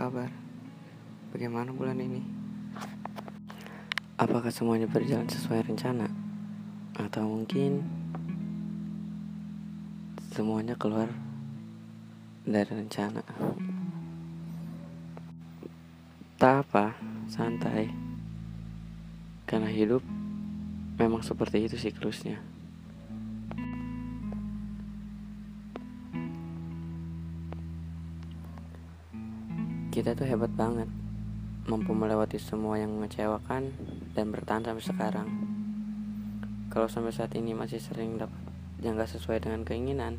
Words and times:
kabar? 0.00 0.32
Bagaimana 1.28 1.76
bulan 1.76 2.00
ini? 2.00 2.24
Apakah 4.16 4.48
semuanya 4.48 4.88
berjalan 4.88 5.28
sesuai 5.28 5.68
rencana? 5.68 6.08
Atau 6.96 7.28
mungkin 7.28 7.84
semuanya 10.32 10.72
keluar 10.80 11.12
dari 12.48 12.80
rencana? 12.80 13.20
Tak 16.40 16.54
apa, 16.64 16.96
santai. 17.28 17.92
Karena 19.44 19.68
hidup 19.68 20.00
memang 20.96 21.20
seperti 21.20 21.68
itu 21.68 21.76
siklusnya. 21.76 22.40
Kita 30.00 30.16
tuh 30.16 30.24
hebat 30.24 30.48
banget. 30.56 30.88
Mampu 31.68 31.92
melewati 31.92 32.40
semua 32.40 32.80
yang 32.80 32.88
mengecewakan 32.88 33.68
Dan 34.16 34.32
bertahan 34.32 34.64
sampai 34.64 34.80
sekarang. 34.80 35.28
Kalau 36.72 36.88
sampai 36.88 37.12
saat 37.12 37.36
ini 37.36 37.52
masih 37.52 37.84
sering 37.84 38.16
dapat 38.16 38.40
yang 38.80 38.96
gak 38.96 39.12
sesuai 39.12 39.44
dengan 39.44 39.60
keinginan 39.60 40.16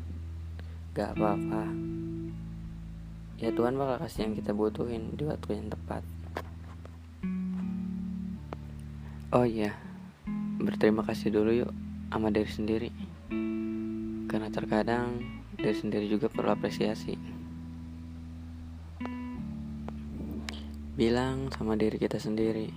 Gak 0.94 1.18
apa-apa. 1.18 1.66
Ya 3.42 3.50
Tuhan 3.50 3.74
bakal 3.74 4.06
kasih 4.06 4.30
yang 4.30 4.38
kita 4.38 4.54
butuhin 4.54 5.18
di 5.18 5.26
waktu 5.26 5.50
yang 5.50 5.66
tepat. 5.66 6.06
Oh 9.34 9.42
iya 9.42 9.74
Berterima 10.62 11.02
kasih 11.02 11.34
dulu 11.34 11.50
yuk 11.66 11.74
sama 12.06 12.30
diri 12.30 12.46
sendiri. 12.54 12.90
Karena 14.30 14.46
terkadang 14.46 15.26
diri 15.58 15.74
sendiri 15.74 16.06
juga 16.06 16.30
perlu 16.30 16.54
apresiasi 16.54 17.31
bilang 20.92 21.48
sama 21.48 21.72
diri 21.72 21.96
kita 21.96 22.20
sendiri, 22.20 22.68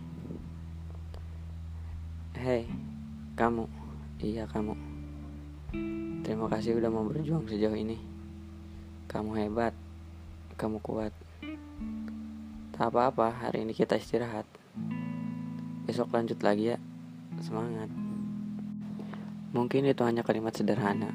"Hei, 2.39 2.63
kamu, 3.35 3.67
iya 4.23 4.47
kamu, 4.47 4.71
terima 6.23 6.47
kasih 6.47 6.79
udah 6.79 6.87
mau 6.87 7.03
berjuang 7.03 7.43
sejauh 7.43 7.75
ini. 7.75 7.99
Kamu 9.11 9.35
hebat, 9.35 9.75
kamu 10.55 10.79
kuat. 10.79 11.11
Tak 12.71 12.87
apa-apa, 12.87 13.35
hari 13.35 13.67
ini 13.67 13.75
kita 13.75 13.99
istirahat. 13.99 14.47
Besok 15.83 16.15
lanjut 16.15 16.39
lagi 16.39 16.71
ya, 16.71 16.79
semangat." 17.43 17.91
Mungkin 19.51 19.91
itu 19.91 20.07
hanya 20.07 20.23
kalimat 20.23 20.55
sederhana, 20.55 21.11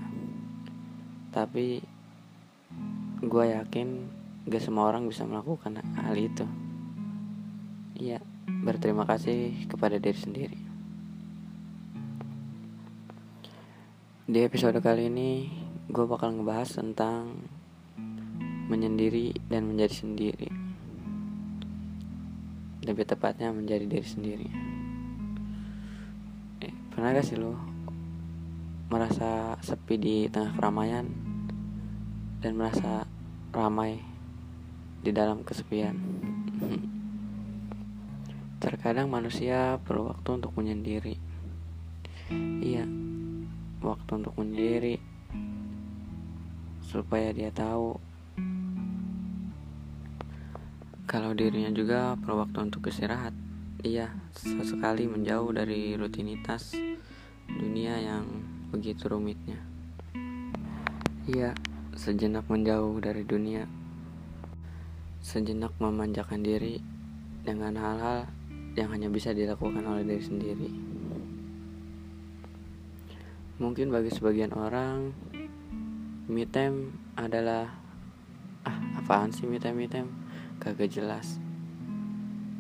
tapi 1.33 1.81
gue 3.25 3.45
yakin 3.57 3.89
gak 4.53 4.61
semua 4.61 4.93
orang 4.93 5.09
bisa 5.09 5.25
melakukan 5.25 5.81
hal 5.97 6.17
itu. 6.17 6.45
Iya, 8.61 8.77
berterima 8.77 9.09
kasih 9.09 9.73
kepada 9.73 9.97
diri 9.97 10.21
sendiri. 10.21 10.59
Di 14.29 14.45
episode 14.45 14.77
kali 14.85 15.09
ini, 15.09 15.49
gue 15.89 16.05
bakal 16.05 16.37
ngebahas 16.37 16.69
tentang 16.69 17.41
menyendiri 18.69 19.33
dan 19.49 19.65
menjadi 19.65 20.05
sendiri. 20.05 20.53
Lebih 22.85 23.09
tepatnya 23.09 23.49
menjadi 23.49 23.89
diri 23.89 24.05
sendiri. 24.05 24.49
Eh, 26.61 26.75
pernah 26.93 27.17
gak 27.17 27.25
sih 27.25 27.41
lo 27.41 27.57
merasa 28.93 29.57
sepi 29.65 29.97
di 29.97 30.17
tengah 30.29 30.53
keramaian 30.61 31.09
dan 32.45 32.61
merasa 32.61 33.09
ramai 33.57 34.05
di 35.01 35.17
dalam 35.17 35.49
kesepian? 35.49 35.97
Terkadang 38.61 39.09
manusia 39.09 39.81
perlu 39.81 40.13
waktu 40.13 40.37
untuk 40.37 40.53
menyendiri. 40.53 41.17
Iya, 42.61 42.85
waktu 43.81 44.11
untuk 44.21 44.37
menyendiri 44.37 45.01
supaya 46.85 47.33
dia 47.33 47.49
tahu 47.49 47.97
kalau 51.09 51.33
dirinya 51.33 51.73
juga 51.73 52.21
perlu 52.21 52.45
waktu 52.45 52.69
untuk 52.69 52.85
istirahat. 52.93 53.33
Iya, 53.81 54.13
sesekali 54.37 55.09
menjauh 55.09 55.57
dari 55.57 55.97
rutinitas 55.97 56.77
dunia 57.49 57.97
yang 57.97 58.29
begitu 58.69 59.09
rumitnya. 59.09 59.57
Iya, 61.25 61.57
sejenak 61.97 62.45
menjauh 62.45 63.01
dari 63.01 63.25
dunia. 63.25 63.65
Sejenak 65.25 65.73
memanjakan 65.81 66.45
diri 66.45 66.85
dengan 67.41 67.81
hal-hal 67.81 68.29
yang 68.81 68.97
hanya 68.97 69.13
bisa 69.13 69.37
dilakukan 69.37 69.85
oleh 69.85 70.09
diri 70.09 70.25
sendiri. 70.25 70.71
Mungkin 73.61 73.93
bagi 73.93 74.09
sebagian 74.09 74.57
orang, 74.57 75.13
me 76.33 76.49
time 76.49 76.97
adalah 77.13 77.69
ah 78.65 78.79
apaan 78.97 79.37
sih 79.37 79.45
me 79.45 79.61
time 79.61 79.77
me 79.77 79.85
time 79.85 80.09
kagak 80.57 80.89
jelas. 80.89 81.37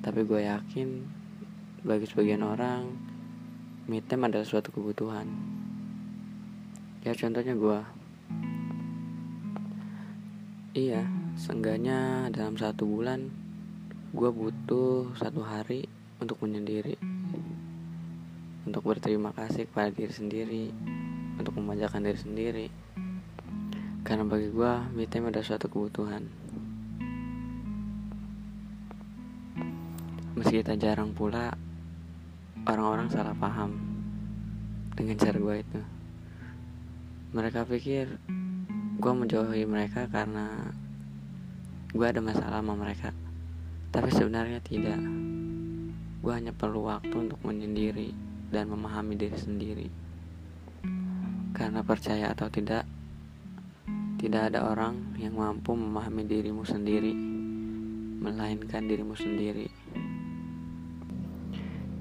Tapi 0.04 0.28
gue 0.28 0.44
yakin 0.44 1.09
bagi 1.88 2.04
sebagian 2.04 2.44
orang, 2.44 2.92
me 3.88 4.04
time 4.04 4.28
adalah 4.28 4.44
suatu 4.44 4.69
kebutuhan. 4.76 5.25
Ya 7.00 7.16
contohnya 7.16 7.56
gue. 7.56 7.80
Iya, 10.76 11.03
seenggaknya 11.41 12.28
dalam 12.28 12.60
satu 12.60 12.84
bulan 12.84 13.32
gue 14.12 14.30
butuh 14.30 15.16
satu 15.16 15.41
hari 15.41 15.88
untuk 16.20 16.44
menyendiri 16.44 16.94
untuk 18.70 18.84
berterima 18.86 19.34
kasih 19.34 19.66
kepada 19.66 19.91
diri 19.91 20.12
sendiri 20.14 20.64
untuk 21.41 21.56
memanjakan 21.56 22.04
diri 22.04 22.20
sendiri. 22.20 22.66
Karena 24.04 24.28
bagi 24.28 24.53
gue 24.53 24.72
me 24.92 25.09
time 25.09 25.32
adalah 25.32 25.42
suatu 25.42 25.66
kebutuhan. 25.66 26.28
Meski 30.36 30.60
kita 30.60 30.76
jarang 30.76 31.16
pula 31.16 31.53
orang-orang 32.69 33.09
salah 33.09 33.34
paham 33.34 33.75
dengan 34.94 35.16
cara 35.16 35.36
gue 35.41 35.56
itu. 35.64 35.80
Mereka 37.32 37.64
pikir 37.64 38.06
gue 39.00 39.12
menjauhi 39.16 39.64
mereka 39.64 40.04
karena 40.06 40.70
gue 41.91 42.06
ada 42.06 42.20
masalah 42.20 42.60
sama 42.60 42.76
mereka. 42.76 43.10
Tapi 43.91 44.14
sebenarnya 44.14 44.62
tidak 44.62 45.00
gue 46.20 46.32
hanya 46.36 46.53
perlu 46.53 46.84
waktu 46.84 47.16
untuk 47.16 47.41
menyendiri 47.41 48.12
dan 48.53 48.69
memahami 48.69 49.16
diri 49.16 49.38
sendiri. 49.41 49.88
Karena 51.56 51.81
percaya 51.81 52.36
atau 52.36 52.53
tidak, 52.53 52.84
tidak 54.20 54.53
ada 54.53 54.69
orang 54.69 55.16
yang 55.16 55.32
mampu 55.32 55.72
memahami 55.72 56.28
dirimu 56.28 56.60
sendiri, 56.69 57.16
melainkan 58.20 58.84
dirimu 58.84 59.16
sendiri. 59.16 59.72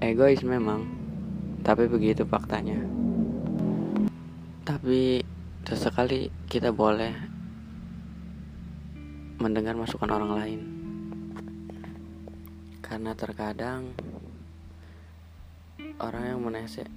Egois 0.03 0.43
memang, 0.43 0.83
tapi 1.63 1.87
begitu 1.87 2.27
faktanya. 2.27 2.79
Tapi 4.67 5.23
sesekali 5.63 6.27
kita 6.51 6.75
boleh 6.75 7.15
mendengar 9.39 9.79
masukan 9.79 10.11
orang 10.11 10.31
lain. 10.35 10.78
Karena 12.79 13.13
terkadang 13.13 13.93
orang 15.99 16.23
yang 16.31 16.39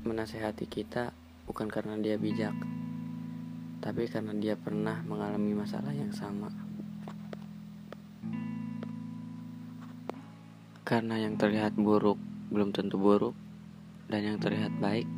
menasehati 0.06 0.66
kita 0.70 1.10
bukan 1.44 1.66
karena 1.66 1.98
dia 1.98 2.15
bijak, 2.16 2.54
tapi 3.82 4.06
karena 4.06 4.31
dia 4.38 4.55
pernah 4.55 5.02
mengalami 5.02 5.58
masalah 5.58 5.90
yang 5.90 6.14
sama. 6.14 6.49
Karena 10.87 11.19
yang 11.19 11.34
terlihat 11.38 11.75
buruk 11.75 12.19
belum 12.52 12.70
tentu 12.70 13.00
buruk, 13.00 13.34
dan 14.06 14.29
yang 14.29 14.38
terlihat 14.38 14.76
baik 14.79 15.08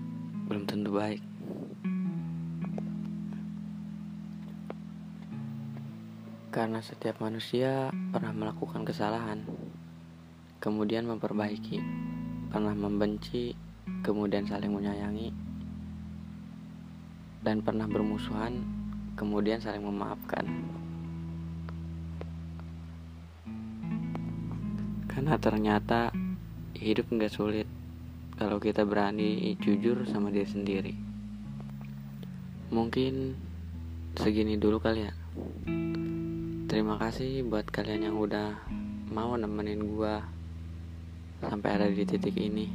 belum 0.49 0.65
tentu 0.65 0.95
baik. 0.95 1.23
Karena 6.55 6.79
setiap 6.79 7.19
manusia 7.19 7.91
pernah 8.15 8.31
melakukan 8.31 8.87
kesalahan 8.87 9.43
kemudian 10.65 11.05
memperbaiki, 11.05 11.77
pernah 12.49 12.73
membenci, 12.73 13.53
kemudian 14.01 14.49
saling 14.49 14.73
menyayangi, 14.73 15.29
dan 17.45 17.61
pernah 17.61 17.85
bermusuhan, 17.85 18.65
kemudian 19.13 19.61
saling 19.61 19.85
memaafkan. 19.85 20.49
Karena 25.05 25.37
ternyata 25.37 26.09
hidup 26.81 27.13
nggak 27.13 27.29
sulit 27.29 27.69
kalau 28.41 28.57
kita 28.57 28.89
berani 28.89 29.61
jujur 29.61 30.09
sama 30.09 30.33
diri 30.33 30.49
sendiri. 30.49 30.95
Mungkin 32.73 33.37
segini 34.17 34.57
dulu 34.57 34.81
kali 34.81 35.05
ya. 35.05 35.13
terima 36.65 36.99
kasih 36.99 37.47
buat 37.47 37.69
kalian 37.71 38.11
yang 38.11 38.17
udah 38.19 38.59
mau 39.15 39.39
nemenin 39.39 39.85
gua 39.95 40.34
sampai 41.49 41.71
ada 41.77 41.87
di 41.89 42.05
titik 42.05 42.37
ini. 42.37 42.69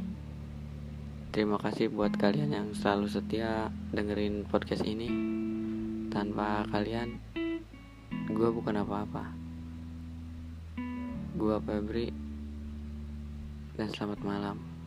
Terima 1.30 1.62
kasih 1.62 1.94
buat 1.94 2.10
kalian 2.18 2.50
yang 2.50 2.68
selalu 2.74 3.06
setia 3.06 3.70
dengerin 3.94 4.46
podcast 4.50 4.82
ini. 4.82 5.06
Tanpa 6.10 6.66
kalian 6.74 7.22
gua 8.34 8.50
bukan 8.50 8.82
apa-apa. 8.82 9.24
Gua 11.38 11.62
Febri 11.62 12.10
dan 13.78 13.88
selamat 13.94 14.20
malam 14.26 14.79